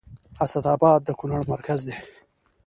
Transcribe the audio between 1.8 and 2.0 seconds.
دی